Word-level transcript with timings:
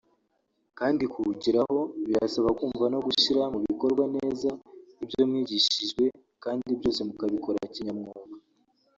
kandi 0.79 1.03
kuwugeraho 1.11 1.79
birabasaba 2.05 2.49
kumva 2.59 2.85
no 2.93 2.99
gushyira 3.05 3.41
mu 3.53 3.59
bikorwa 3.67 4.03
neza 4.15 4.49
ibyo 5.03 5.21
mwigishijwe 5.29 6.03
kandi 6.43 6.67
byose 6.79 6.99
mukabikora 7.07 7.59
kinyamwuga 7.75 8.33